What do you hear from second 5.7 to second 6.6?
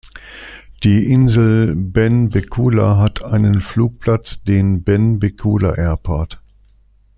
Airport.